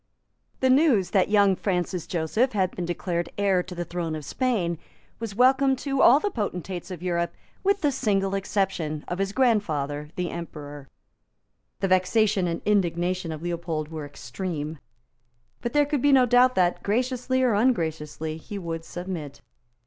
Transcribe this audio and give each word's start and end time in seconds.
The 0.61 0.69
news 0.71 1.11
that 1.11 1.29
young 1.29 1.55
Francis 1.55 2.07
Joseph 2.07 2.53
had 2.53 2.71
been 2.75 2.85
declared 2.85 3.29
heir 3.37 3.61
to 3.61 3.75
the 3.75 3.85
throne 3.85 4.15
of 4.15 4.25
Spain 4.25 4.79
was 5.19 5.35
welcome 5.35 5.75
to 5.75 6.01
all 6.01 6.19
the 6.19 6.31
potentates 6.31 6.89
of 6.89 7.03
Europe 7.03 7.35
with 7.63 7.81
the 7.81 7.91
single 7.91 8.33
exception 8.33 9.05
of 9.07 9.19
his 9.19 9.31
grandfather 9.31 10.09
the 10.15 10.31
Emperor. 10.31 10.87
The 11.81 11.87
vexation 11.87 12.47
and 12.47 12.63
indignation 12.65 13.31
of 13.31 13.43
Leopold 13.43 13.89
were 13.89 14.07
extreme. 14.07 14.79
But 15.61 15.73
there 15.73 15.85
could 15.85 16.01
be 16.01 16.11
no 16.11 16.25
doubt 16.25 16.55
that, 16.55 16.81
graciously 16.81 17.43
or 17.43 17.53
ungraciously, 17.53 18.37
he 18.37 18.57
would 18.57 18.83
submit. 18.83 19.39